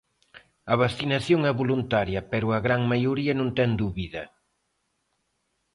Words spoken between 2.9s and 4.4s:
maioría non ten dúbida.